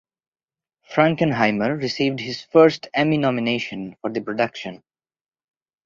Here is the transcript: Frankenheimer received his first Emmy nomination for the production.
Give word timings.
Frankenheimer 0.91 1.75
received 1.79 2.21
his 2.21 2.41
first 2.41 2.87
Emmy 2.91 3.17
nomination 3.19 3.95
for 4.01 4.11
the 4.11 4.19
production. 4.19 4.81